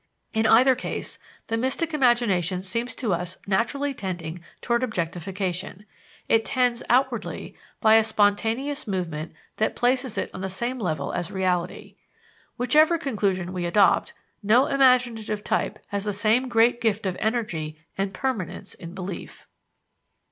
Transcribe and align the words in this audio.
In 0.33 0.47
either 0.47 0.73
case, 0.73 1.19
the 1.45 1.57
mystic 1.57 1.93
imagination 1.93 2.63
seems 2.63 2.95
to 2.95 3.13
us 3.13 3.37
naturally 3.45 3.93
tending 3.93 4.43
toward 4.59 4.81
objectification. 4.81 5.85
It 6.27 6.43
tends 6.43 6.81
outwardly, 6.89 7.55
by 7.81 7.97
a 7.97 8.03
spontaneous 8.03 8.87
movement 8.87 9.31
that 9.57 9.75
places 9.75 10.17
it 10.17 10.31
on 10.33 10.41
the 10.41 10.49
same 10.49 10.79
level 10.79 11.13
as 11.13 11.29
reality. 11.29 11.97
Whichever 12.57 12.97
conclusion 12.97 13.53
we 13.53 13.67
adopt, 13.67 14.13
no 14.41 14.65
imaginative 14.65 15.43
type 15.43 15.77
has 15.89 16.03
the 16.03 16.13
same 16.13 16.49
great 16.49 16.81
gift 16.81 17.05
of 17.05 17.15
energy 17.19 17.79
and 17.95 18.11
permanence 18.11 18.73
in 18.73 18.95
belief. 18.95 19.45